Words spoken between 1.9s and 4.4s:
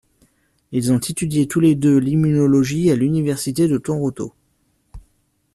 l'immunologie à l'université de Toronto.